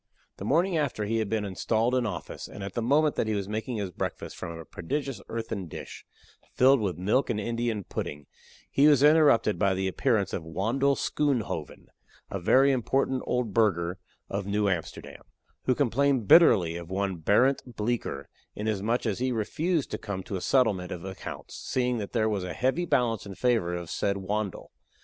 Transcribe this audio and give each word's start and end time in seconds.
The 0.37 0.45
morning 0.45 0.75
after 0.79 1.05
he 1.05 1.19
had 1.19 1.29
been 1.29 1.45
installed 1.45 1.93
in 1.93 2.07
office, 2.07 2.47
and 2.47 2.63
at 2.63 2.73
the 2.73 2.81
moment 2.81 3.13
that 3.17 3.27
he 3.27 3.35
was 3.35 3.47
making 3.47 3.77
his 3.77 3.91
breakfast 3.91 4.35
from 4.35 4.57
a 4.57 4.65
prodigious 4.65 5.21
earthen 5.29 5.67
dish, 5.67 6.05
filled 6.55 6.79
with 6.81 6.97
milk 6.97 7.29
and 7.29 7.39
Indian 7.39 7.83
pudding, 7.83 8.25
he 8.71 8.87
was 8.87 9.03
interrupted 9.03 9.59
by 9.59 9.75
the 9.75 9.87
appearance 9.87 10.33
of 10.33 10.41
Wandle 10.43 10.95
Schoonhoven, 10.95 11.85
a 12.31 12.39
very 12.39 12.71
important 12.71 13.21
old 13.27 13.53
burgher 13.53 13.99
of 14.27 14.47
New 14.47 14.67
Amsterdam, 14.67 15.21
who 15.65 15.75
complained 15.75 16.27
bitterly 16.27 16.77
of 16.77 16.89
one 16.89 17.17
Barent 17.17 17.75
Bleecker, 17.75 18.27
inasmuch 18.55 19.05
as 19.05 19.19
he 19.19 19.31
refused 19.31 19.91
to 19.91 19.99
come 19.99 20.23
to 20.23 20.35
a 20.35 20.41
settlement 20.41 20.91
of 20.91 21.05
accounts, 21.05 21.53
seeing 21.53 21.99
that 21.99 22.11
there 22.11 22.27
was 22.27 22.43
a 22.43 22.53
heavy 22.55 22.85
balance 22.87 23.27
in 23.27 23.35
favor 23.35 23.75
of 23.75 23.81
the 23.85 23.93
said 23.93 24.17
Wandle. 24.17 24.71